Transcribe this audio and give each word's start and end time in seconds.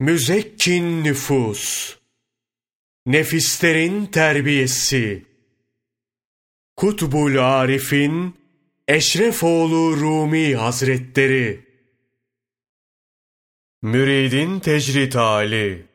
Müzekkin 0.00 1.04
nüfus, 1.04 1.96
nefislerin 3.06 4.06
terbiyesi, 4.06 5.24
Kutbul 6.76 7.36
Arif'in 7.36 8.34
Eşrefoğlu 8.88 9.96
Rumi 9.96 10.54
Hazretleri, 10.54 11.64
Müridin 13.82 14.60
tecrit 14.60 15.14
hali, 15.14 15.86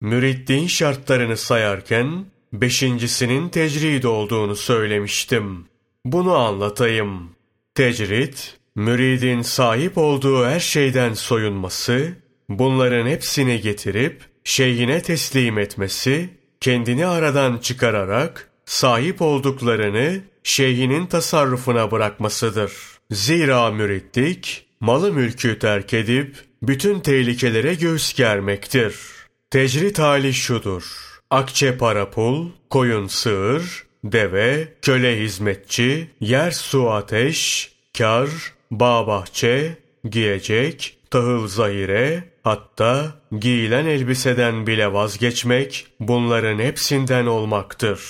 Müriddin 0.00 0.66
şartlarını 0.66 1.36
sayarken, 1.36 2.26
beşincisinin 2.52 3.48
tecrid 3.48 4.04
olduğunu 4.04 4.56
söylemiştim. 4.56 5.68
Bunu 6.04 6.34
anlatayım. 6.34 7.36
Tecrit, 7.74 8.59
müridin 8.80 9.42
sahip 9.42 9.98
olduğu 9.98 10.46
her 10.46 10.60
şeyden 10.60 11.14
soyunması, 11.14 12.12
bunların 12.48 13.06
hepsini 13.06 13.60
getirip 13.60 14.22
şeyhine 14.44 15.02
teslim 15.02 15.58
etmesi, 15.58 16.28
kendini 16.60 17.06
aradan 17.06 17.58
çıkararak 17.58 18.50
sahip 18.64 19.22
olduklarını 19.22 20.20
şeyhinin 20.42 21.06
tasarrufuna 21.06 21.90
bırakmasıdır. 21.90 22.72
Zira 23.10 23.70
müritlik, 23.70 24.66
malı 24.80 25.12
mülkü 25.12 25.58
terk 25.58 25.94
edip 25.94 26.36
bütün 26.62 27.00
tehlikelere 27.00 27.74
göğüs 27.74 28.14
germektir. 28.14 28.94
Tecrit 29.50 29.98
hali 29.98 30.34
şudur. 30.34 30.84
Akçe 31.30 31.78
para 31.78 32.10
pul, 32.10 32.50
koyun 32.70 33.06
sığır, 33.06 33.84
deve, 34.04 34.68
köle 34.82 35.20
hizmetçi, 35.20 36.10
yer 36.20 36.50
su 36.50 36.90
ateş, 36.90 37.70
kar, 37.98 38.30
bağ 38.70 39.06
bahçe, 39.06 39.76
giyecek, 40.10 40.96
tahıl 41.10 41.48
zahire, 41.48 42.24
hatta 42.42 43.14
giyilen 43.38 43.86
elbiseden 43.86 44.66
bile 44.66 44.92
vazgeçmek 44.92 45.86
bunların 46.00 46.58
hepsinden 46.58 47.26
olmaktır. 47.26 48.00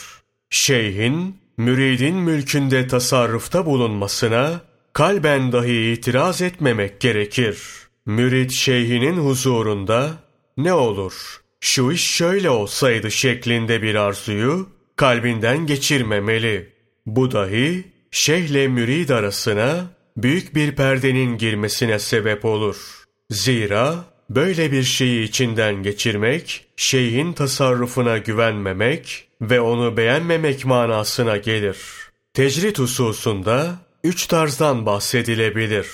Şeyhin, 0.51 1.37
müridin 1.57 2.17
mülkünde 2.17 2.87
tasarrufta 2.87 3.67
bulunmasına 3.67 4.61
kalben 4.93 5.53
dahi 5.53 5.93
itiraz 5.93 6.43
etmemek 6.43 7.01
gerekir. 7.01 7.59
Mürid 8.07 8.51
şeyhinin 8.51 9.17
huzurunda 9.17 10.11
ne 10.57 10.73
olur 10.73 11.41
şu 11.61 11.93
iş 11.93 12.05
şöyle 12.05 12.51
olsaydı 12.51 13.11
şeklinde 13.11 13.83
bir 13.83 13.95
arzuyu 13.95 14.69
kalbinden 14.97 15.67
geçirmemeli. 15.67 16.73
Bu 17.07 17.33
dahi 17.33 17.85
şeyhle 18.11 18.69
mürid 18.69 19.09
arasına 19.09 19.91
büyük 20.17 20.55
bir 20.55 20.77
perdenin 20.77 21.39
girmesine 21.39 21.99
sebep 21.99 22.45
olur. 22.45 23.05
Zira 23.31 24.05
böyle 24.31 24.73
bir 24.73 24.83
şeyi 24.83 25.25
içinden 25.25 25.83
geçirmek, 25.83 26.67
şeyhin 26.77 27.33
tasarrufuna 27.33 28.19
güvenmemek 28.19 29.29
ve 29.41 29.61
onu 29.61 29.97
beğenmemek 29.97 30.65
manasına 30.65 31.37
gelir. 31.37 31.79
Tecrit 32.35 32.79
hususunda 32.79 33.77
üç 34.05 34.27
tarzdan 34.27 34.87
bahsedilebilir. 34.87 35.89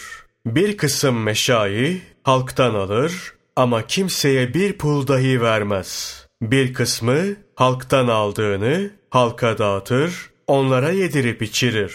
Bir 0.47 0.77
kısım 0.77 1.23
meşayi 1.23 2.03
halktan 2.23 2.75
alır 2.75 3.13
ama 3.57 3.87
kimseye 3.87 4.55
bir 4.55 4.73
pul 4.73 5.07
dahi 5.07 5.41
vermez. 5.43 6.23
Bir 6.43 6.75
kısmı 6.75 7.23
halktan 7.55 8.09
aldığını 8.09 8.91
halka 9.11 9.59
dağıtır, 9.59 10.31
onlara 10.47 10.91
yedirip 10.91 11.43
içirir. 11.43 11.95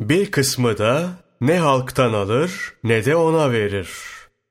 Bir 0.00 0.30
kısmı 0.30 0.78
da 0.78 1.10
ne 1.42 1.58
halktan 1.58 2.12
alır 2.12 2.72
ne 2.84 3.04
de 3.04 3.16
ona 3.16 3.52
verir. 3.52 3.88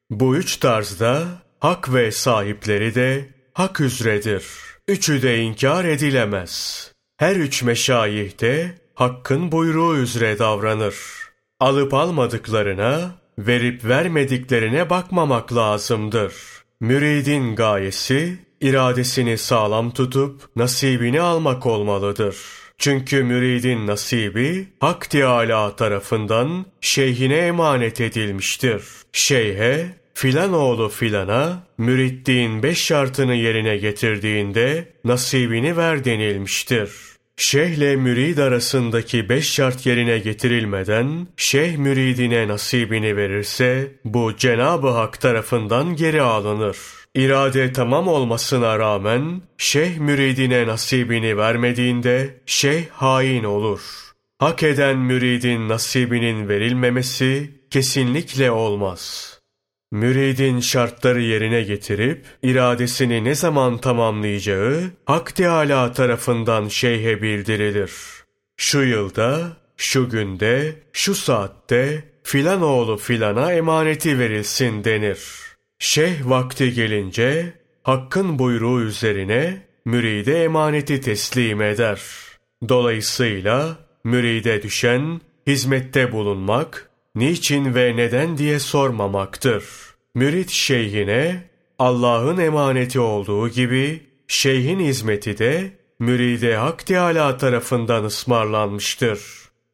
Bu 0.10 0.36
üç 0.36 0.58
tarzda 0.58 1.24
hak 1.60 1.94
ve 1.94 2.12
sahipleri 2.12 2.96
de 2.96 3.30
hak 3.54 3.80
üzredir. 3.80 4.46
Üçü 4.88 5.22
de 5.22 5.42
inkar 5.42 5.86
edilemez. 5.86 6.92
Her 7.18 7.36
üç 7.36 7.64
meşayih 7.64 8.42
de 8.42 8.72
hakkın 8.96 9.52
buyruğu 9.52 9.98
üzere 9.98 10.40
davranır. 10.40 10.96
Alıp 11.60 11.94
almadıklarına, 11.94 13.12
verip 13.38 13.86
vermediklerine 13.86 14.90
bakmamak 14.90 15.56
lazımdır. 15.56 16.34
Müridin 16.80 17.56
gayesi, 17.56 18.40
iradesini 18.62 19.38
sağlam 19.38 19.92
tutup 19.92 20.42
nasibini 20.56 21.22
almak 21.22 21.66
olmalıdır. 21.66 22.38
Çünkü 22.82 23.24
müridin 23.24 23.88
nasibi 23.88 24.68
Hak 24.80 25.10
Teâlâ 25.10 25.76
tarafından 25.76 26.66
şeyhine 26.82 27.38
emanet 27.38 28.02
edilmiştir. 28.02 28.84
Şeyhe 29.14 29.86
filan 30.14 30.54
oğlu 30.54 30.90
filana 30.90 31.64
müritliğin 31.78 32.64
beş 32.64 32.84
şartını 32.84 33.36
yerine 33.36 33.78
getirdiğinde 33.78 34.94
nasibini 35.04 35.78
ver 35.78 36.06
denilmiştir. 36.06 36.92
Şeyhle 37.38 37.96
mürid 37.96 38.38
arasındaki 38.38 39.30
beş 39.30 39.52
şart 39.52 39.86
yerine 39.86 40.20
getirilmeden 40.20 41.28
şeyh 41.38 41.78
müridine 41.78 42.48
nasibini 42.48 43.18
verirse 43.18 43.92
bu 44.06 44.36
Cenab-ı 44.38 44.90
Hak 44.90 45.22
tarafından 45.22 45.96
geri 45.96 46.22
alınır. 46.22 46.78
İrade 47.16 47.74
tamam 47.74 48.08
olmasına 48.08 48.80
rağmen 48.80 49.42
şeyh 49.58 49.98
müridine 49.98 50.68
nasibini 50.68 51.38
vermediğinde 51.38 52.42
şeyh 52.46 52.90
hain 52.90 53.44
olur. 53.44 53.82
Hak 54.40 54.64
eden 54.64 54.98
müridin 54.98 55.70
nasibinin 55.70 56.50
verilmemesi 56.50 57.52
kesinlikle 57.70 58.52
olmaz. 58.52 59.32
Müridin 59.92 60.60
şartları 60.60 61.22
yerine 61.22 61.62
getirip 61.62 62.26
iradesini 62.44 63.24
ne 63.24 63.36
zaman 63.36 63.78
tamamlayacağı 63.78 64.92
Hak 65.06 65.36
Teâlâ 65.36 65.92
tarafından 65.92 66.68
şeyhe 66.68 67.22
bildirilir. 67.22 67.92
Şu 68.58 68.82
yılda, 68.82 69.58
şu 69.78 70.10
günde, 70.10 70.76
şu 70.94 71.16
saatte 71.16 72.04
filan 72.24 72.62
oğlu 72.62 72.98
filana 72.98 73.54
emaneti 73.54 74.20
verilsin 74.20 74.84
denir.'' 74.84 75.51
Şeyh 75.84 76.30
vakti 76.30 76.74
gelince 76.74 77.54
hakkın 77.84 78.40
buyruğu 78.40 78.82
üzerine 78.82 79.62
müride 79.86 80.44
emaneti 80.44 81.02
teslim 81.02 81.62
eder. 81.62 82.02
Dolayısıyla 82.70 83.78
müride 84.04 84.64
düşen 84.64 85.22
hizmette 85.48 86.12
bulunmak, 86.12 86.90
niçin 87.16 87.76
ve 87.76 87.96
neden 87.96 88.38
diye 88.38 88.60
sormamaktır. 88.60 89.64
Mürit 90.16 90.50
şeyhine 90.50 91.44
Allah'ın 91.80 92.38
emaneti 92.38 93.00
olduğu 93.00 93.50
gibi 93.50 94.02
şeyhin 94.28 94.80
hizmeti 94.80 95.38
de 95.38 95.72
müride 96.00 96.56
Hak 96.56 96.86
Teâlâ 96.86 97.38
tarafından 97.38 98.04
ısmarlanmıştır. 98.04 99.22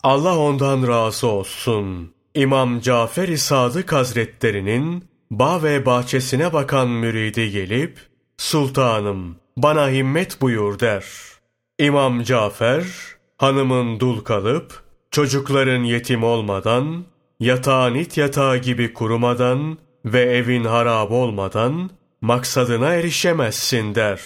Allah 0.03 0.37
ondan 0.37 0.87
razı 0.87 1.27
olsun. 1.27 2.13
İmam 2.35 2.79
Cafer-i 2.79 3.37
Sadık 3.37 3.93
Hazretlerinin 3.93 5.16
bağ 5.31 5.63
ve 5.63 5.85
bahçesine 5.85 6.53
bakan 6.53 6.89
müridi 6.89 7.51
gelip, 7.51 7.99
Sultanım 8.37 9.35
bana 9.57 9.89
himmet 9.89 10.41
buyur 10.41 10.79
der. 10.79 11.05
İmam 11.79 12.23
Cafer, 12.23 12.85
hanımın 13.37 13.99
dul 13.99 14.19
kalıp, 14.19 14.83
çocukların 15.11 15.83
yetim 15.83 16.23
olmadan, 16.23 17.05
yatağın 17.39 17.95
it 17.95 18.17
yatağı 18.17 18.57
gibi 18.57 18.93
kurumadan 18.93 19.77
ve 20.05 20.21
evin 20.21 20.63
harap 20.63 21.11
olmadan 21.11 21.89
maksadına 22.21 22.93
erişemezsin 22.93 23.95
der. 23.95 24.21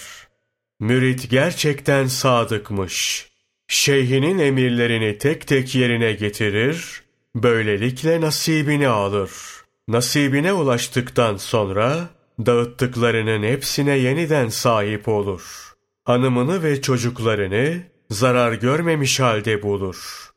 Mürit 0.80 1.30
gerçekten 1.30 2.08
sadıkmış. 2.08 3.28
Şeyhinin 3.68 4.40
emirlerini 4.40 5.18
tek 5.18 5.48
tek 5.48 5.76
yerine 5.76 6.14
getirir, 6.14 7.02
böylelikle 7.36 8.22
nasibini 8.22 8.88
alır.'' 8.88 9.61
Nasibine 9.92 10.54
ulaştıktan 10.54 11.38
sonra 11.38 12.10
dağıttıklarının 12.46 13.44
hepsine 13.44 13.98
yeniden 13.98 14.50
sahip 14.50 15.08
olur. 15.08 15.74
Hanımını 16.04 16.64
ve 16.64 16.82
çocuklarını 16.82 17.84
zarar 18.10 18.54
görmemiş 18.54 19.20
halde 19.20 19.64
bulur. 19.64 20.30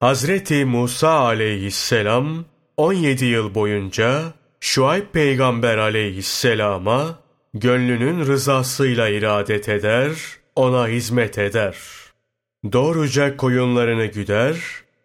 Hazreti 0.00 0.64
Musa 0.64 1.10
aleyhisselam 1.10 2.44
17 2.76 3.24
yıl 3.24 3.54
boyunca 3.54 4.22
Şuayb 4.60 5.06
peygamber 5.12 5.78
aleyhisselama 5.78 7.18
gönlünün 7.54 8.26
rızasıyla 8.26 9.08
iradet 9.08 9.68
eder, 9.68 10.12
ona 10.56 10.88
hizmet 10.88 11.38
eder. 11.38 11.76
Doğruca 12.72 13.36
koyunlarını 13.36 14.06
güder, 14.06 14.56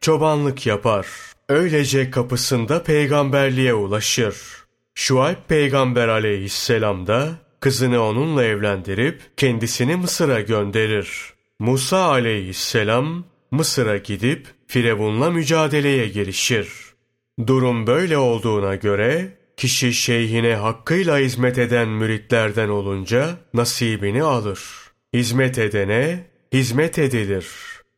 çobanlık 0.01 0.65
yapar.'' 0.65 1.36
Öylece 1.49 2.11
kapısında 2.11 2.83
peygamberliğe 2.83 3.73
ulaşır. 3.73 4.35
Şuayb 4.95 5.38
peygamber 5.47 6.07
aleyhisselam 6.07 7.07
da 7.07 7.29
kızını 7.59 8.03
onunla 8.03 8.44
evlendirip 8.44 9.21
kendisini 9.38 9.95
Mısır'a 9.95 10.41
gönderir. 10.41 11.09
Musa 11.59 11.97
aleyhisselam 11.97 13.25
Mısır'a 13.51 13.97
gidip 13.97 14.47
Firavun'la 14.67 15.29
mücadeleye 15.29 16.07
girişir. 16.07 16.69
Durum 17.47 17.88
böyle 17.88 18.17
olduğuna 18.17 18.75
göre 18.75 19.38
kişi 19.57 19.94
şeyhine 19.94 20.55
hakkıyla 20.55 21.17
hizmet 21.17 21.57
eden 21.57 21.89
müritlerden 21.89 22.69
olunca 22.69 23.38
nasibini 23.53 24.23
alır. 24.23 24.61
Hizmet 25.13 25.57
edene 25.57 26.25
hizmet 26.53 26.99
edilir. 26.99 27.47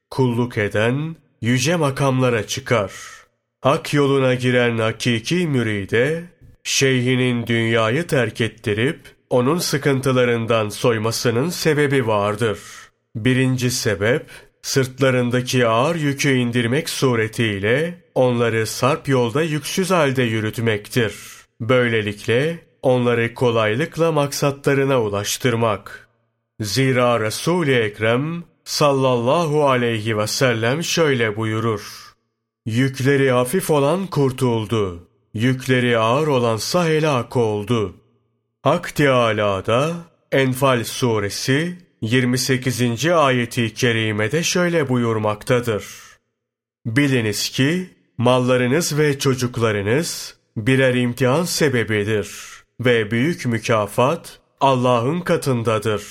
Kulluk 0.09 0.57
eden 0.57 1.15
yüce 1.41 1.75
makamlara 1.75 2.47
çıkar. 2.47 3.18
Hak 3.61 3.93
yoluna 3.93 4.33
giren 4.33 4.77
hakiki 4.77 5.47
müride, 5.47 6.23
şeyhinin 6.63 7.47
dünyayı 7.47 8.07
terk 8.07 8.41
ettirip, 8.41 8.99
onun 9.29 9.57
sıkıntılarından 9.57 10.69
soymasının 10.69 11.49
sebebi 11.49 12.07
vardır. 12.07 12.59
Birinci 13.15 13.71
sebep, 13.71 14.25
sırtlarındaki 14.61 15.67
ağır 15.67 15.95
yükü 15.95 16.29
indirmek 16.29 16.89
suretiyle 16.89 18.03
onları 18.15 18.67
sarp 18.67 19.07
yolda 19.07 19.41
yüksüz 19.41 19.91
halde 19.91 20.23
yürütmektir. 20.23 21.15
Böylelikle 21.61 22.59
onları 22.81 23.33
kolaylıkla 23.33 24.11
maksatlarına 24.11 25.01
ulaştırmak. 25.01 26.07
Zira 26.59 27.19
Resul-i 27.19 27.75
Ekrem 27.75 28.43
sallallahu 28.63 29.69
aleyhi 29.69 30.17
ve 30.17 30.27
sellem 30.27 30.83
şöyle 30.83 31.35
buyurur. 31.35 32.08
Yükleri 32.65 33.31
hafif 33.31 33.69
olan 33.69 34.07
kurtuldu. 34.07 35.07
Yükleri 35.33 35.97
ağır 35.97 36.27
olansa 36.27 36.87
helak 36.87 37.37
oldu. 37.37 37.95
Hak 38.61 38.95
Teâlâ'da 38.95 39.93
Enfal 40.31 40.83
suresi 40.83 41.77
28. 42.01 43.05
ayeti 43.05 43.73
kerimede 43.73 44.43
şöyle 44.43 44.89
buyurmaktadır. 44.89 45.85
Biliniz 46.85 47.49
ki 47.49 47.89
mallarınız 48.17 48.97
ve 48.97 49.19
çocuklarınız 49.19 50.37
birer 50.57 50.93
imtihan 50.93 51.43
sebebidir 51.43 52.29
ve 52.79 53.11
büyük 53.11 53.45
mükafat 53.45 54.39
Allah'ın 54.61 55.21
katındadır. 55.21 56.03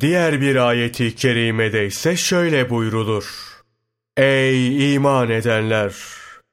Diğer 0.00 0.40
bir 0.40 0.56
ayeti 0.56 1.14
kerimede 1.14 1.86
ise 1.86 2.16
şöyle 2.16 2.70
buyrulur. 2.70 3.51
Ey 4.16 4.94
iman 4.94 5.30
edenler! 5.30 5.94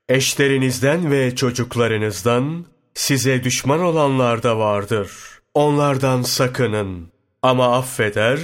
Eşlerinizden 0.09 1.11
ve 1.11 1.35
çocuklarınızdan 1.35 2.65
size 2.93 3.43
düşman 3.43 3.79
olanlar 3.79 4.43
da 4.43 4.59
vardır. 4.59 5.11
Onlardan 5.53 6.21
sakının. 6.21 7.07
Ama 7.41 7.77
affeder, 7.77 8.39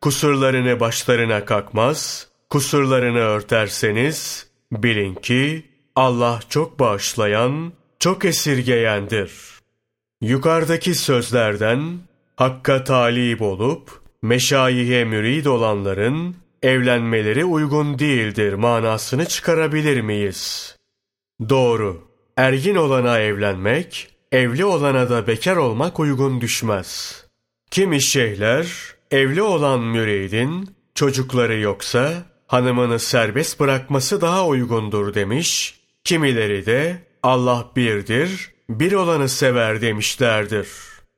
kusurlarını 0.00 0.80
başlarına 0.80 1.44
kakmaz, 1.44 2.28
kusurlarını 2.50 3.18
örterseniz 3.18 4.46
bilin 4.72 5.14
ki 5.14 5.64
Allah 5.96 6.40
çok 6.48 6.80
bağışlayan, 6.80 7.72
çok 7.98 8.24
esirgeyendir. 8.24 9.32
Yukarıdaki 10.20 10.94
sözlerden 10.94 11.98
Hakka 12.36 12.84
talip 12.84 13.42
olup 13.42 14.00
meşayihe 14.22 15.04
mürid 15.04 15.46
olanların 15.46 16.36
evlenmeleri 16.62 17.44
uygun 17.44 17.98
değildir 17.98 18.52
manasını 18.52 19.26
çıkarabilir 19.26 20.00
miyiz? 20.00 20.76
Doğru. 21.48 22.08
Ergin 22.36 22.74
olana 22.74 23.18
evlenmek, 23.18 24.08
evli 24.32 24.64
olana 24.64 25.10
da 25.10 25.26
bekar 25.26 25.56
olmak 25.56 26.00
uygun 26.00 26.40
düşmez. 26.40 27.24
Kimi 27.70 28.02
şeyhler, 28.02 28.66
evli 29.10 29.42
olan 29.42 29.80
müridin, 29.80 30.76
çocukları 30.94 31.58
yoksa, 31.58 32.12
hanımını 32.46 32.98
serbest 32.98 33.60
bırakması 33.60 34.20
daha 34.20 34.46
uygundur 34.46 35.14
demiş, 35.14 35.80
kimileri 36.04 36.66
de 36.66 37.02
Allah 37.22 37.70
birdir, 37.76 38.50
bir 38.70 38.92
olanı 38.92 39.28
sever 39.28 39.80
demişlerdir. 39.80 40.68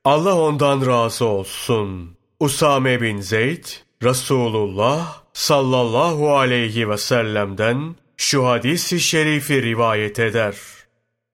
Allah 0.05 0.41
ondan 0.41 0.85
razı 0.85 1.25
olsun. 1.25 2.17
Usame 2.39 3.01
bin 3.01 3.21
Zeyd, 3.21 3.65
Resulullah 4.03 5.23
sallallahu 5.33 6.35
aleyhi 6.35 6.89
ve 6.89 6.97
sellem'den 6.97 7.95
şu 8.17 8.47
hadisi 8.47 8.99
şerifi 8.99 9.63
rivayet 9.63 10.19
eder. 10.19 10.55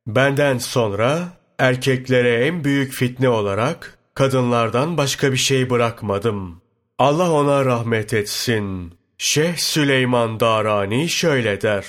Benden 0.08 0.58
sonra 0.58 1.28
erkeklere 1.60 2.46
en 2.46 2.64
büyük 2.64 2.94
fitne 2.94 3.30
olarak 3.30 3.98
kadınlardan 4.14 4.98
başka 4.98 5.32
bir 5.32 5.38
şey 5.38 5.70
bırakmadım. 5.70 6.62
Allah 7.00 7.32
ona 7.32 7.66
rahmet 7.66 8.14
etsin. 8.14 8.94
Şeyh 9.18 9.58
Süleyman 9.58 10.40
Darani 10.40 11.10
şöyle 11.10 11.62
der. 11.62 11.86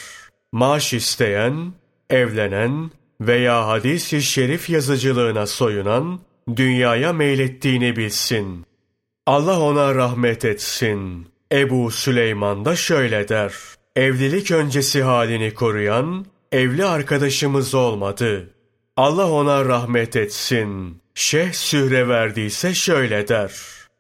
Maaş 0.52 0.93
isteyen, 0.93 1.72
evlenen 2.11 2.90
veya 3.20 3.67
hadis-i 3.67 4.22
şerif 4.22 4.70
yazıcılığına 4.70 5.46
soyunan, 5.46 6.20
dünyaya 6.56 7.12
meylettiğini 7.12 7.96
bilsin. 7.96 8.67
Allah 9.26 9.61
ona 9.61 9.94
rahmet 9.94 10.44
etsin. 10.44 11.28
Ebu 11.52 11.90
Süleyman 11.90 12.64
da 12.64 12.76
şöyle 12.76 13.28
der. 13.28 13.52
Evlilik 13.96 14.50
öncesi 14.50 15.02
halini 15.02 15.55
koruyan, 15.55 16.26
evli 16.52 16.84
arkadaşımız 16.84 17.75
olmadı. 17.75 18.50
Allah 18.96 19.31
ona 19.31 19.64
rahmet 19.64 20.17
etsin. 20.17 21.02
Şeyh 21.14 21.52
Sühre 21.52 22.08
verdiyse 22.08 22.75
şöyle 22.75 23.28
der. 23.28 23.52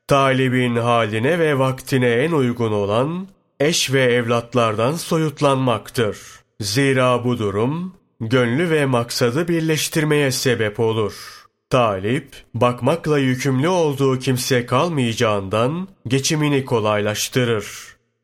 Talibin 0.08 0.76
haline 0.76 1.38
ve 1.38 1.58
vaktine 1.58 2.10
en 2.10 2.32
uygun 2.32 2.72
olan, 2.72 3.28
eş 3.60 3.92
ve 3.92 4.02
evlatlardan 4.02 4.92
soyutlanmaktır. 4.92 6.18
Zira 6.60 7.24
bu 7.24 7.38
durum, 7.38 7.94
gönlü 8.20 8.70
ve 8.70 8.86
maksadı 8.86 9.48
birleştirmeye 9.48 10.30
sebep 10.30 10.80
olur.'' 10.80 11.35
Talip, 11.70 12.28
bakmakla 12.54 13.18
yükümlü 13.18 13.68
olduğu 13.68 14.18
kimse 14.18 14.66
kalmayacağından 14.66 15.88
geçimini 16.08 16.64
kolaylaştırır. 16.64 17.66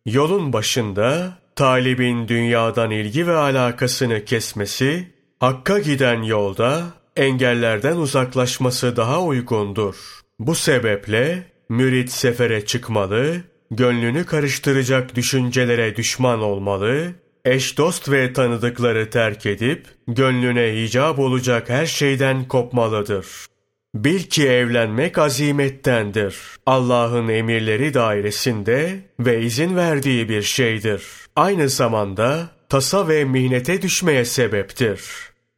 Yolun 0.06 0.52
başında 0.52 1.38
talibin 1.56 2.28
dünyadan 2.28 2.90
ilgi 2.90 3.26
ve 3.26 3.36
alakasını 3.36 4.24
kesmesi, 4.24 5.12
hakka 5.40 5.78
giden 5.78 6.22
yolda 6.22 6.82
engellerden 7.16 7.96
uzaklaşması 7.96 8.96
daha 8.96 9.22
uygundur. 9.22 9.96
Bu 10.38 10.54
sebeple 10.54 11.46
mürit 11.68 12.12
sefere 12.12 12.66
çıkmalı, 12.66 13.40
gönlünü 13.70 14.24
karıştıracak 14.24 15.14
düşüncelere 15.14 15.96
düşman 15.96 16.40
olmalı, 16.40 17.12
eş 17.44 17.78
dost 17.78 18.10
ve 18.10 18.32
tanıdıkları 18.32 19.10
terk 19.10 19.46
edip, 19.46 19.86
gönlüne 20.08 20.82
icap 20.82 21.18
olacak 21.18 21.68
her 21.68 21.86
şeyden 21.86 22.48
kopmalıdır. 22.48 23.26
Bil 23.94 24.20
ki 24.20 24.48
evlenmek 24.48 25.18
azimettendir. 25.18 26.36
Allah'ın 26.66 27.28
emirleri 27.28 27.94
dairesinde 27.94 29.00
ve 29.20 29.42
izin 29.42 29.76
verdiği 29.76 30.28
bir 30.28 30.42
şeydir. 30.42 31.02
Aynı 31.36 31.68
zamanda 31.68 32.48
tasa 32.68 33.08
ve 33.08 33.24
mihnete 33.24 33.82
düşmeye 33.82 34.24
sebeptir. 34.24 35.00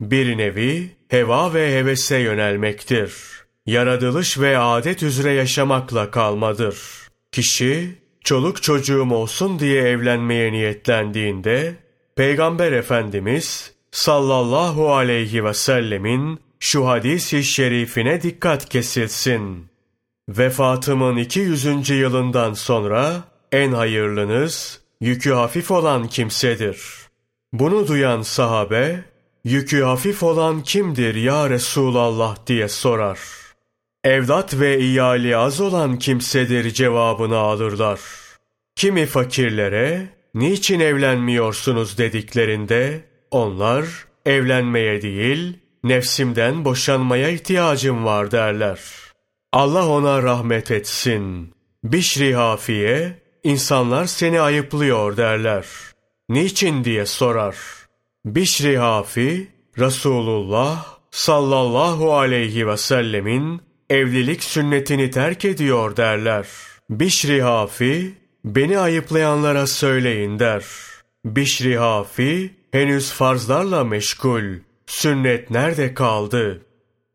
Bir 0.00 0.38
nevi 0.38 0.90
heva 1.08 1.54
ve 1.54 1.78
hevese 1.78 2.16
yönelmektir. 2.16 3.14
Yaratılış 3.66 4.38
ve 4.38 4.58
adet 4.58 5.02
üzere 5.02 5.32
yaşamakla 5.32 6.10
kalmadır. 6.10 6.76
Kişi 7.32 8.03
çoluk 8.24 8.62
çocuğum 8.62 9.10
olsun 9.10 9.58
diye 9.58 9.82
evlenmeye 9.82 10.52
niyetlendiğinde, 10.52 11.76
Peygamber 12.16 12.72
Efendimiz 12.72 13.72
sallallahu 13.90 14.94
aleyhi 14.94 15.44
ve 15.44 15.54
sellemin 15.54 16.40
şu 16.60 16.88
hadis-i 16.88 17.44
şerifine 17.44 18.22
dikkat 18.22 18.68
kesilsin. 18.68 19.66
Vefatımın 20.28 21.16
200. 21.16 21.90
yılından 21.90 22.52
sonra 22.52 23.24
en 23.52 23.72
hayırlınız 23.72 24.80
yükü 25.00 25.32
hafif 25.32 25.70
olan 25.70 26.08
kimsedir. 26.08 26.80
Bunu 27.52 27.88
duyan 27.88 28.22
sahabe, 28.22 29.04
yükü 29.44 29.82
hafif 29.82 30.22
olan 30.22 30.62
kimdir 30.62 31.14
ya 31.14 31.50
Resulallah 31.50 32.46
diye 32.46 32.68
sorar. 32.68 33.43
Evlat 34.04 34.60
ve 34.60 34.78
iyali 34.78 35.36
az 35.36 35.60
olan 35.60 35.98
kimsedir 35.98 36.70
cevabını 36.70 37.36
alırlar. 37.36 38.00
Kimi 38.76 39.06
fakirlere, 39.06 40.08
niçin 40.34 40.80
evlenmiyorsunuz 40.80 41.98
dediklerinde, 41.98 43.04
onlar 43.30 43.84
evlenmeye 44.26 45.02
değil, 45.02 45.58
nefsimden 45.84 46.64
boşanmaya 46.64 47.28
ihtiyacım 47.28 48.04
var 48.04 48.30
derler. 48.30 48.80
Allah 49.52 49.88
ona 49.88 50.22
rahmet 50.22 50.70
etsin. 50.70 51.54
Bişri 51.84 52.34
Hafiye, 52.34 53.22
insanlar 53.44 54.04
seni 54.04 54.40
ayıplıyor 54.40 55.16
derler. 55.16 55.66
Niçin 56.28 56.84
diye 56.84 57.06
sorar. 57.06 57.56
Bişri 58.24 58.78
Hafi, 58.78 59.48
Resulullah 59.78 60.86
sallallahu 61.10 62.14
aleyhi 62.14 62.66
ve 62.66 62.76
sellemin 62.76 63.73
evlilik 63.90 64.44
sünnetini 64.44 65.10
terk 65.10 65.44
ediyor 65.44 65.96
derler. 65.96 66.46
Bişri 66.90 67.42
Hafi, 67.42 68.14
beni 68.44 68.78
ayıplayanlara 68.78 69.66
söyleyin 69.66 70.38
der. 70.38 70.64
Bişri 71.24 71.78
Hafi, 71.78 72.50
henüz 72.72 73.12
farzlarla 73.12 73.84
meşgul, 73.84 74.44
sünnet 74.86 75.50
nerede 75.50 75.94
kaldı? 75.94 76.62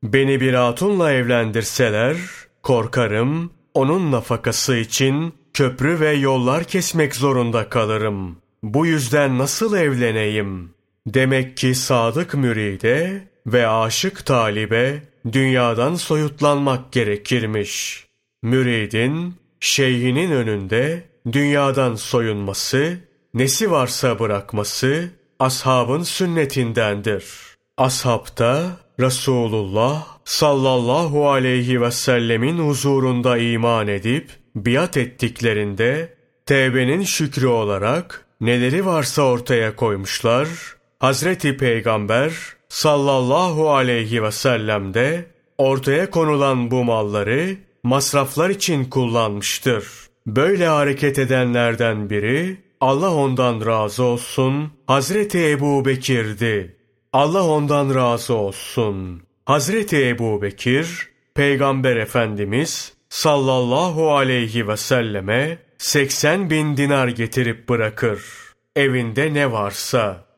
Beni 0.04 0.42
bir 0.42 0.54
hatunla 0.54 1.12
evlendirseler, 1.12 2.18
korkarım 2.64 3.52
onun 3.74 4.12
nafakası 4.12 4.76
için 4.76 5.34
köprü 5.54 6.00
ve 6.00 6.12
yollar 6.12 6.64
kesmek 6.64 7.16
zorunda 7.16 7.70
kalırım. 7.70 8.38
Bu 8.64 8.86
yüzden 8.86 9.38
nasıl 9.38 9.78
evleneyim? 9.78 10.74
Demek 11.08 11.58
ki 11.58 11.76
sadık 11.76 12.34
müride 12.34 13.28
ve 13.48 13.68
aşık 13.68 14.26
talibe 14.26 15.02
dünyadan 15.32 15.96
soyutlanmak 15.96 16.92
gerekirmiş. 16.92 18.06
Müridin, 18.44 19.36
şeyhinin 19.60 20.32
önünde 20.32 21.04
dünyadan 21.32 21.96
soyunması, 21.96 22.98
nesi 23.34 23.72
varsa 23.72 24.20
bırakması 24.20 25.10
ashabın 25.40 26.04
sünnetindendir. 26.04 27.26
Ashabta 27.78 28.78
Resulullah 29.00 30.08
sallallahu 30.26 31.30
aleyhi 31.30 31.82
ve 31.82 31.92
sellemin 31.92 32.58
huzurunda 32.58 33.38
iman 33.38 33.88
edip 33.88 34.32
biat 34.56 34.98
ettiklerinde 34.98 36.14
tevbenin 36.46 37.04
şükrü 37.04 37.48
olarak 37.48 38.26
neleri 38.42 38.86
varsa 38.86 39.22
ortaya 39.22 39.76
koymuşlar. 39.76 40.48
Hazreti 41.00 41.58
Peygamber 41.58 42.34
sallallahu 42.70 43.72
aleyhi 43.72 44.24
ve 44.24 44.32
sellem 44.32 44.94
de 44.94 45.26
ortaya 45.58 46.10
konulan 46.10 46.72
bu 46.72 46.84
malları 46.84 47.58
masraflar 47.84 48.50
için 48.50 48.86
kullanmıştır. 48.86 49.86
Böyle 50.28 50.68
hareket 50.68 51.20
edenlerden 51.20 52.10
biri 52.10 52.58
Allah 52.82 53.14
ondan 53.14 53.66
razı 53.66 54.04
olsun 54.04 54.72
Hazreti 54.88 55.50
Ebu 55.50 55.86
Bekir'di. 55.86 56.76
Allah 57.14 57.48
ondan 57.48 57.96
razı 57.96 58.34
olsun. 58.34 59.22
Hazreti 59.46 60.08
Ebu 60.08 60.42
Bekir, 60.42 61.10
Peygamber 61.36 61.96
Efendimiz 61.96 62.94
sallallahu 63.10 64.12
aleyhi 64.16 64.68
ve 64.68 64.78
selleme 64.78 65.58
80 65.78 66.50
bin 66.50 66.78
dinar 66.78 67.08
getirip 67.08 67.70
bırakır. 67.70 68.24
Evinde 68.76 69.34
ne 69.34 69.52
varsa. 69.52 70.29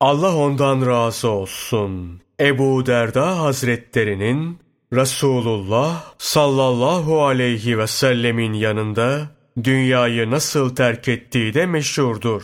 Allah 0.00 0.36
ondan 0.36 0.86
razı 0.86 1.28
olsun. 1.28 2.20
Ebu 2.40 2.86
Derda 2.86 3.40
Hazretlerinin 3.40 4.58
Resulullah 4.92 6.14
sallallahu 6.18 7.24
aleyhi 7.24 7.78
ve 7.78 7.86
sellemin 7.86 8.52
yanında 8.52 9.30
dünyayı 9.64 10.30
nasıl 10.30 10.74
terk 10.74 11.08
ettiği 11.08 11.54
de 11.54 11.66
meşhurdur. 11.66 12.42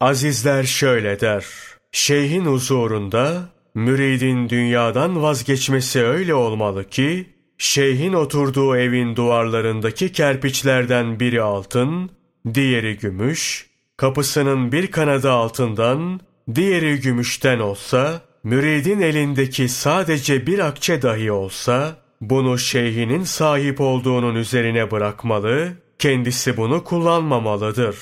Azizler 0.00 0.64
şöyle 0.64 1.20
der. 1.20 1.44
Şeyhin 1.92 2.44
huzurunda 2.44 3.42
müridin 3.74 4.48
dünyadan 4.48 5.22
vazgeçmesi 5.22 6.02
öyle 6.02 6.34
olmalı 6.34 6.84
ki, 6.88 7.26
şeyhin 7.58 8.12
oturduğu 8.12 8.76
evin 8.76 9.16
duvarlarındaki 9.16 10.12
kerpiçlerden 10.12 11.20
biri 11.20 11.42
altın, 11.42 12.10
diğeri 12.54 12.96
gümüş, 12.96 13.70
kapısının 13.96 14.72
bir 14.72 14.90
kanadı 14.90 15.30
altından, 15.30 16.20
diğeri 16.54 17.00
gümüşten 17.00 17.58
olsa, 17.58 18.20
müridin 18.44 19.00
elindeki 19.00 19.68
sadece 19.68 20.46
bir 20.46 20.58
akçe 20.58 21.02
dahi 21.02 21.32
olsa, 21.32 21.96
bunu 22.20 22.58
şeyhinin 22.58 23.24
sahip 23.24 23.80
olduğunun 23.80 24.34
üzerine 24.34 24.90
bırakmalı, 24.90 25.72
kendisi 25.98 26.56
bunu 26.56 26.84
kullanmamalıdır. 26.84 27.96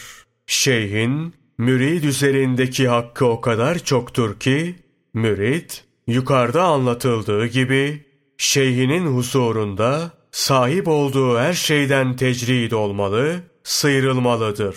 Şeyhin, 0.46 1.34
mürid 1.58 2.04
üzerindeki 2.04 2.88
hakkı 2.88 3.26
o 3.26 3.40
kadar 3.40 3.78
çoktur 3.78 4.40
ki, 4.40 4.76
mürid, 5.14 5.70
yukarıda 6.06 6.62
anlatıldığı 6.64 7.46
gibi, 7.46 8.04
şeyhinin 8.38 9.06
huzurunda 9.06 10.10
sahip 10.30 10.88
olduğu 10.88 11.38
her 11.38 11.52
şeyden 11.52 12.16
tecrid 12.16 12.72
olmalı, 12.72 13.40
sıyrılmalıdır. 13.64 14.76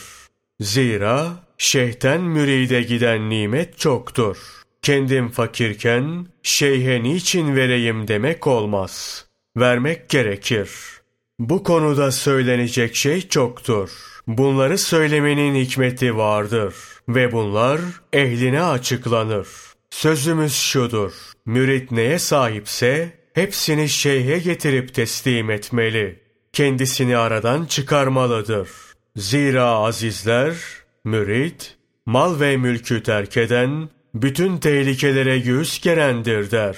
Zira 0.59 1.27
şeyhten 1.61 2.21
müride 2.21 2.81
giden 2.81 3.29
nimet 3.29 3.77
çoktur. 3.77 4.37
Kendim 4.81 5.29
fakirken 5.29 6.27
şeyhe 6.43 7.03
niçin 7.03 7.55
vereyim 7.55 8.07
demek 8.07 8.47
olmaz. 8.47 9.25
Vermek 9.57 10.09
gerekir. 10.09 10.69
Bu 11.39 11.63
konuda 11.63 12.11
söylenecek 12.11 12.95
şey 12.95 13.27
çoktur. 13.27 13.89
Bunları 14.27 14.77
söylemenin 14.77 15.55
hikmeti 15.55 16.17
vardır 16.17 16.75
ve 17.09 17.31
bunlar 17.31 17.81
ehline 18.13 18.63
açıklanır. 18.63 19.47
Sözümüz 19.89 20.55
şudur. 20.55 21.13
Mürit 21.45 21.91
neye 21.91 22.19
sahipse 22.19 23.13
hepsini 23.33 23.89
şeyhe 23.89 24.39
getirip 24.39 24.93
teslim 24.93 25.51
etmeli. 25.51 26.19
Kendisini 26.53 27.17
aradan 27.17 27.65
çıkarmalıdır. 27.65 28.69
Zira 29.15 29.65
azizler, 29.65 30.80
mürit, 31.03 31.77
mal 32.05 32.39
ve 32.39 32.57
mülkü 32.57 33.03
terk 33.03 33.37
eden, 33.37 33.89
bütün 34.13 34.57
tehlikelere 34.57 35.39
göğüs 35.39 35.81
gerendir 35.81 36.51
der. 36.51 36.77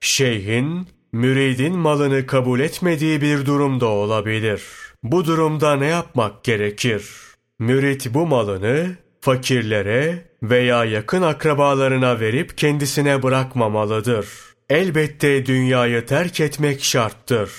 Şeyhin, 0.00 0.86
müridin 1.12 1.76
malını 1.76 2.26
kabul 2.26 2.60
etmediği 2.60 3.20
bir 3.20 3.46
durumda 3.46 3.86
olabilir. 3.86 4.62
Bu 5.02 5.24
durumda 5.24 5.76
ne 5.76 5.86
yapmak 5.86 6.44
gerekir? 6.44 7.10
Mürit 7.58 8.14
bu 8.14 8.26
malını 8.26 8.96
fakirlere 9.20 10.24
veya 10.42 10.84
yakın 10.84 11.22
akrabalarına 11.22 12.20
verip 12.20 12.58
kendisine 12.58 13.22
bırakmamalıdır. 13.22 14.28
Elbette 14.70 15.46
dünyayı 15.46 16.06
terk 16.06 16.40
etmek 16.40 16.84
şarttır. 16.84 17.50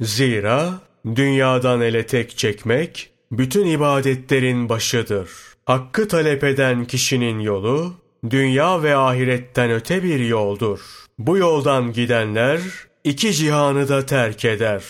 Zira 0.00 0.80
dünyadan 1.16 1.80
ele 1.80 2.06
tek 2.06 2.38
çekmek 2.38 3.10
bütün 3.32 3.66
ibadetlerin 3.66 4.68
başıdır. 4.68 5.28
Hakkı 5.64 6.08
talep 6.08 6.44
eden 6.44 6.84
kişinin 6.84 7.40
yolu 7.40 7.94
dünya 8.30 8.82
ve 8.82 8.96
ahiretten 8.96 9.70
öte 9.70 10.02
bir 10.02 10.20
yoldur. 10.20 10.80
Bu 11.18 11.38
yoldan 11.38 11.92
gidenler 11.92 12.60
iki 13.04 13.32
cihanı 13.32 13.88
da 13.88 14.06
terk 14.06 14.44
eder. 14.44 14.82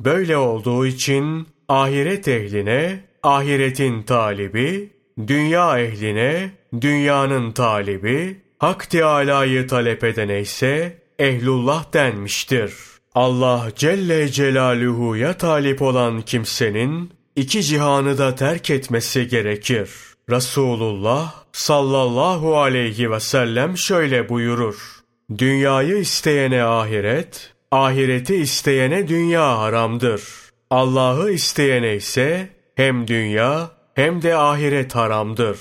Böyle 0.00 0.36
olduğu 0.36 0.86
için 0.86 1.46
ahiret 1.68 2.28
ehline 2.28 3.04
ahiretin 3.22 4.02
talibi, 4.02 4.90
dünya 5.26 5.80
ehline 5.80 6.50
dünyanın 6.80 7.52
talibi, 7.52 8.40
Hak 8.58 8.90
Teâlâ'yı 8.90 9.66
talep 9.66 10.04
edene 10.04 10.40
ise 10.40 10.98
ehlullah 11.18 11.92
denmiştir. 11.92 12.74
Allah 13.14 13.68
Celle 13.76 14.28
Celaluhu'ya 14.28 15.36
talip 15.36 15.82
olan 15.82 16.22
kimsenin 16.22 17.10
iki 17.36 17.62
cihanı 17.62 18.18
da 18.18 18.34
terk 18.34 18.70
etmesi 18.70 19.28
gerekir. 19.28 19.90
Resulullah 20.30 21.34
sallallahu 21.52 22.58
aleyhi 22.58 23.10
ve 23.10 23.20
sellem 23.20 23.78
şöyle 23.78 24.28
buyurur. 24.28 25.00
Dünyayı 25.38 25.96
isteyene 25.96 26.64
ahiret, 26.64 27.52
ahireti 27.70 28.36
isteyene 28.36 29.08
dünya 29.08 29.58
haramdır. 29.58 30.22
Allah'ı 30.70 31.30
isteyene 31.30 31.96
ise 31.96 32.48
hem 32.74 33.08
dünya 33.08 33.70
hem 33.94 34.22
de 34.22 34.36
ahiret 34.36 34.94
haramdır. 34.94 35.58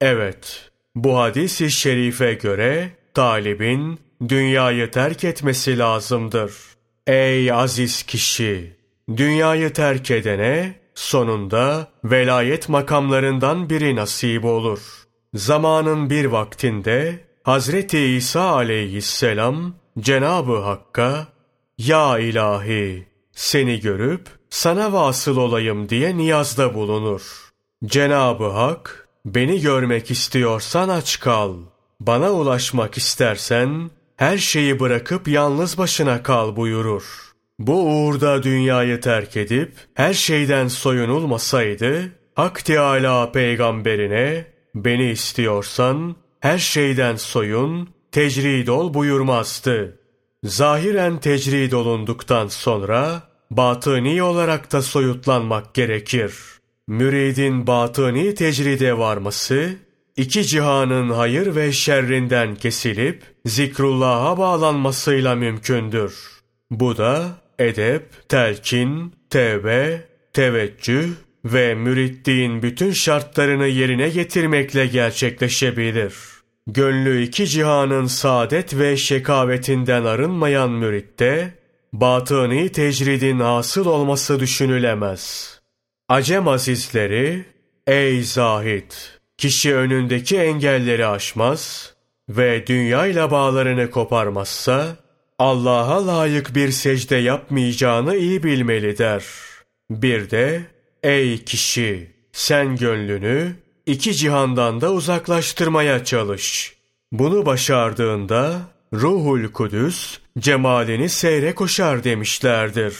Evet, 0.00 0.70
bu 0.94 1.18
hadis-i 1.18 1.70
şerife 1.70 2.34
göre 2.34 2.90
talibin 3.14 4.00
dünyayı 4.28 4.90
terk 4.90 5.24
etmesi 5.24 5.78
lazımdır. 5.78 6.52
Ey 7.06 7.52
aziz 7.52 8.02
kişi! 8.02 8.76
Dünyayı 9.16 9.72
terk 9.72 10.10
edene 10.10 10.83
sonunda 10.94 11.88
velayet 12.04 12.68
makamlarından 12.68 13.70
biri 13.70 13.96
nasip 13.96 14.44
olur. 14.44 14.80
Zamanın 15.34 16.10
bir 16.10 16.24
vaktinde 16.24 17.24
Hazreti 17.42 17.98
İsa 17.98 18.42
aleyhisselam 18.42 19.74
Cenabı 19.98 20.56
Hakk'a 20.56 21.26
Ya 21.78 22.18
ilahi 22.18 23.06
seni 23.32 23.80
görüp 23.80 24.28
sana 24.50 24.92
vasıl 24.92 25.36
olayım 25.36 25.88
diye 25.88 26.16
niyazda 26.16 26.74
bulunur. 26.74 27.50
Cenabı 27.84 28.48
Hak 28.48 29.08
beni 29.26 29.60
görmek 29.60 30.10
istiyorsan 30.10 30.88
aç 30.88 31.20
kal. 31.20 31.54
Bana 32.00 32.32
ulaşmak 32.32 32.96
istersen 32.96 33.90
her 34.16 34.38
şeyi 34.38 34.80
bırakıp 34.80 35.28
yalnız 35.28 35.78
başına 35.78 36.22
kal 36.22 36.56
buyurur. 36.56 37.33
Bu 37.58 37.82
uğurda 37.82 38.42
dünyayı 38.42 39.00
terk 39.00 39.36
edip 39.36 39.72
her 39.94 40.14
şeyden 40.14 40.68
soyunulmasaydı, 40.68 42.12
Hak 42.34 42.64
Teâlâ 42.64 43.32
peygamberine 43.32 44.46
beni 44.74 45.10
istiyorsan 45.10 46.16
her 46.40 46.58
şeyden 46.58 47.16
soyun, 47.16 47.88
tecrid 48.12 48.68
ol 48.68 48.94
buyurmazdı. 48.94 49.98
Zahiren 50.44 51.20
tecrid 51.20 51.72
olunduktan 51.72 52.48
sonra 52.48 53.22
batıni 53.50 54.22
olarak 54.22 54.72
da 54.72 54.82
soyutlanmak 54.82 55.74
gerekir. 55.74 56.34
Müridin 56.86 57.66
batıni 57.66 58.34
tecride 58.34 58.98
varması, 58.98 59.70
iki 60.16 60.44
cihanın 60.44 61.10
hayır 61.10 61.56
ve 61.56 61.72
şerrinden 61.72 62.54
kesilip 62.54 63.22
zikrullah'a 63.46 64.38
bağlanmasıyla 64.38 65.34
mümkündür. 65.34 66.14
Bu 66.70 66.96
da 66.96 67.43
edep, 67.58 68.28
telkin, 68.28 69.14
tevbe, 69.30 70.00
teveccüh 70.32 71.08
ve 71.44 71.74
müritliğin 71.74 72.62
bütün 72.62 72.92
şartlarını 72.92 73.66
yerine 73.66 74.08
getirmekle 74.08 74.86
gerçekleşebilir. 74.86 76.14
Gönlü 76.66 77.22
iki 77.22 77.46
cihanın 77.46 78.06
saadet 78.06 78.78
ve 78.78 78.96
şekavetinden 78.96 80.04
arınmayan 80.04 80.70
müritte, 80.70 81.54
batıni 81.92 82.68
tecridin 82.68 83.38
asıl 83.40 83.86
olması 83.86 84.40
düşünülemez. 84.40 85.54
Acem 86.08 86.48
azizleri, 86.48 87.44
ey 87.86 88.22
zahit, 88.22 89.18
kişi 89.38 89.74
önündeki 89.74 90.38
engelleri 90.38 91.06
aşmaz 91.06 91.94
ve 92.28 92.66
dünyayla 92.66 93.30
bağlarını 93.30 93.90
koparmazsa, 93.90 94.96
Allah'a 95.38 96.06
layık 96.06 96.54
bir 96.54 96.70
secde 96.70 97.16
yapmayacağını 97.16 98.16
iyi 98.16 98.42
bilmeli 98.42 98.98
der. 98.98 99.24
Bir 99.90 100.30
de, 100.30 100.62
ey 101.02 101.44
kişi, 101.44 102.10
sen 102.32 102.76
gönlünü 102.76 103.56
iki 103.86 104.14
cihandan 104.14 104.80
da 104.80 104.92
uzaklaştırmaya 104.92 106.04
çalış. 106.04 106.74
Bunu 107.12 107.46
başardığında, 107.46 108.60
Ruhul 108.94 109.48
Kudüs, 109.48 110.18
cemalini 110.38 111.08
seyre 111.08 111.54
koşar 111.54 112.04
demişlerdir. 112.04 112.94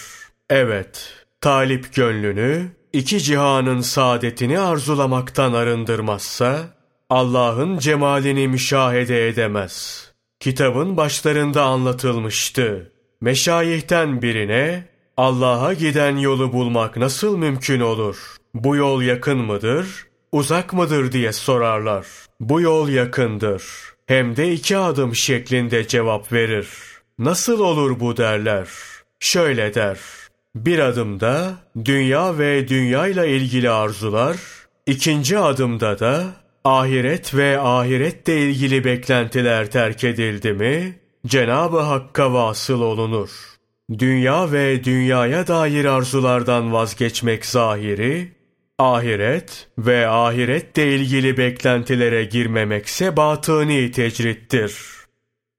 Evet, 0.50 1.12
talip 1.40 1.94
gönlünü, 1.94 2.68
iki 2.92 3.20
cihanın 3.20 3.80
saadetini 3.80 4.60
arzulamaktan 4.60 5.52
arındırmazsa, 5.52 6.60
Allah'ın 7.10 7.78
cemalini 7.78 8.48
müşahede 8.48 9.28
edemez. 9.28 10.13
Kitabın 10.44 10.96
başlarında 10.96 11.62
anlatılmıştı. 11.62 12.92
Meşayihten 13.20 14.22
birine, 14.22 14.88
Allah'a 15.16 15.72
giden 15.72 16.16
yolu 16.16 16.52
bulmak 16.52 16.96
nasıl 16.96 17.36
mümkün 17.36 17.80
olur? 17.80 18.36
Bu 18.54 18.76
yol 18.76 19.02
yakın 19.02 19.38
mıdır, 19.38 20.06
uzak 20.32 20.72
mıdır 20.72 21.12
diye 21.12 21.32
sorarlar. 21.32 22.06
Bu 22.40 22.60
yol 22.60 22.88
yakındır. 22.88 23.62
Hem 24.06 24.36
de 24.36 24.52
iki 24.52 24.76
adım 24.76 25.16
şeklinde 25.16 25.88
cevap 25.88 26.32
verir. 26.32 26.68
Nasıl 27.18 27.60
olur 27.60 28.00
bu 28.00 28.16
derler. 28.16 28.68
Şöyle 29.20 29.74
der. 29.74 29.98
Bir 30.54 30.78
adımda 30.78 31.52
dünya 31.84 32.38
ve 32.38 32.68
dünyayla 32.68 33.24
ilgili 33.24 33.70
arzular, 33.70 34.36
ikinci 34.86 35.38
adımda 35.38 35.98
da 35.98 36.43
ahiret 36.64 37.34
ve 37.34 37.60
ahirette 37.60 38.40
ilgili 38.40 38.84
beklentiler 38.84 39.70
terk 39.70 40.04
edildi 40.04 40.52
mi, 40.52 40.98
Cenab-ı 41.26 41.80
Hakk'a 41.80 42.32
vasıl 42.32 42.80
olunur. 42.80 43.30
Dünya 43.98 44.52
ve 44.52 44.84
dünyaya 44.84 45.46
dair 45.46 45.84
arzulardan 45.84 46.72
vazgeçmek 46.72 47.46
zahiri, 47.46 48.32
ahiret 48.78 49.68
ve 49.78 50.08
ahirette 50.08 50.94
ilgili 50.94 51.36
beklentilere 51.36 52.24
girmemekse 52.24 53.16
batıni 53.16 53.90
tecrittir. 53.90 54.76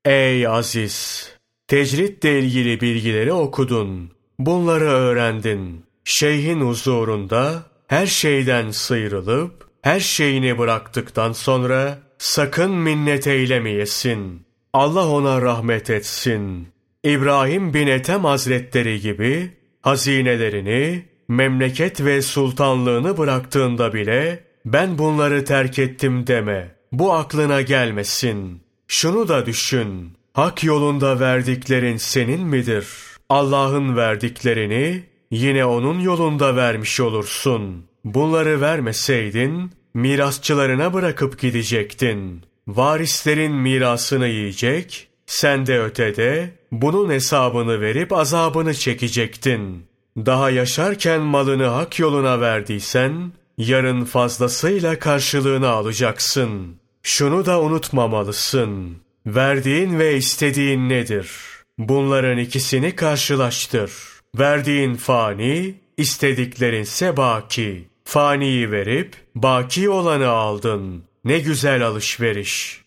Ey 0.06 0.48
aziz! 0.48 1.30
Tecritle 1.68 2.40
ilgili 2.40 2.82
bilgileri 2.82 3.34
okudun. 3.34 4.12
Bunları 4.40 4.86
öğrendin. 4.86 5.86
Şeyhin 6.04 6.62
huzurunda 6.62 7.64
her 7.88 8.06
şeyden 8.08 8.72
sıyrılıp 8.72 9.65
her 9.86 10.00
şeyini 10.00 10.58
bıraktıktan 10.58 11.32
sonra 11.32 12.00
sakın 12.18 12.72
minnet 12.72 13.28
eylemeyesin. 13.28 14.46
Allah 14.74 15.08
ona 15.08 15.42
rahmet 15.42 15.90
etsin. 15.90 16.68
İbrahim 17.04 17.74
bin 17.74 17.88
Ethem 17.88 18.24
Hazretleri 18.24 19.02
gibi 19.02 19.52
hazinelerini, 19.82 21.06
memleket 21.28 22.02
ve 22.02 22.22
sultanlığını 22.22 23.18
bıraktığında 23.18 23.94
bile 23.94 24.44
ben 24.66 24.98
bunları 24.98 25.46
terk 25.46 25.80
ettim 25.80 26.28
deme. 26.28 26.76
Bu 26.92 27.14
aklına 27.14 27.62
gelmesin. 27.62 28.62
Şunu 28.88 29.28
da 29.28 29.46
düşün. 29.46 30.14
Hak 30.34 30.64
yolunda 30.64 31.20
verdiklerin 31.20 31.98
senin 31.98 32.42
midir? 32.42 32.88
Allah'ın 33.30 33.96
verdiklerini 33.96 35.04
yine 35.32 35.66
onun 35.66 36.00
yolunda 36.00 36.56
vermiş 36.56 37.00
olursun. 37.00 37.86
Bunları 38.06 38.62
vermeseydin 38.62 39.72
mirasçılarına 39.96 40.94
bırakıp 40.94 41.40
gidecektin. 41.40 42.42
Varislerin 42.68 43.52
mirasını 43.56 44.28
yiyecek, 44.28 45.08
sen 45.26 45.66
de 45.66 45.82
ötede 45.82 46.52
bunun 46.72 47.10
hesabını 47.10 47.82
verip 47.82 48.14
azabını 48.14 48.74
çekecektin. 48.74 49.86
Daha 50.18 50.50
yaşarken 50.50 51.22
malını 51.22 51.66
hak 51.66 52.00
yoluna 52.00 52.42
verdiysen, 52.42 53.32
yarın 53.58 54.06
fazlasıyla 54.06 55.00
karşılığını 55.00 55.68
alacaksın. 55.68 56.76
Şunu 57.04 57.46
da 57.46 57.62
unutmamalısın. 57.62 58.98
Verdiğin 59.26 60.00
ve 60.00 60.18
istediğin 60.18 60.90
nedir? 60.90 61.32
Bunların 61.78 62.38
ikisini 62.38 62.96
karşılaştır. 62.96 63.92
Verdiğin 64.40 64.96
fani, 64.96 65.76
istediklerinse 65.98 67.18
baki. 67.18 67.95
Faniyi 68.06 68.72
verip 68.72 69.16
baki 69.36 69.90
olanı 69.90 70.28
aldın. 70.28 71.04
Ne 71.26 71.40
güzel 71.40 71.88
alışveriş. 71.88 72.82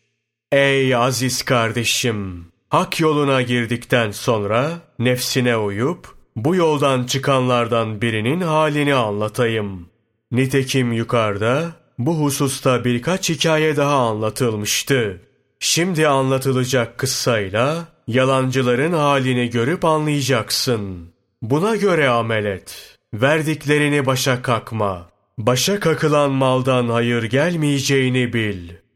Ey 0.53 0.95
aziz 0.95 1.43
kardeşim! 1.43 2.47
Hak 2.69 3.01
yoluna 3.01 3.43
girdikten 3.43 4.11
sonra 4.11 4.71
nefsine 4.99 5.57
uyup 5.57 6.15
bu 6.37 6.55
yoldan 6.55 7.05
çıkanlardan 7.05 8.03
birinin 8.03 8.41
halini 8.41 8.95
anlatayım. 8.95 9.89
Nitekim 10.33 10.93
yukarıda 10.93 11.73
bu 11.99 12.21
hususta 12.21 12.85
birkaç 12.85 13.31
hikaye 13.31 13.77
daha 13.77 13.97
anlatılmıştı. 13.97 15.21
Şimdi 15.61 16.09
anlatılacak 16.09 16.99
kıssayla 16.99 17.89
yalancıların 18.07 18.93
halini 18.93 19.51
görüp 19.51 19.85
anlayacaksın. 19.85 21.09
Buna 21.43 21.77
göre 21.77 22.09
amel 22.09 22.45
et. 22.45 22.98
Verdiklerini 23.15 24.07
başa 24.07 24.43
kakma. 24.43 25.11
Başa 25.39 25.81
kakılan 25.81 26.31
maldan 26.33 26.89
hayır 26.89 27.23
gelmeyeceğini 27.23 28.33
bil.'' 28.33 28.88